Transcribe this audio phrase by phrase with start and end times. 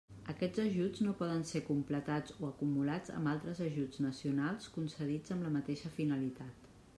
[0.31, 5.53] Aquests ajuts no poden ser completats o acumulats amb altres ajuts nacionals concedits amb la
[5.61, 6.73] mateixa finalitat.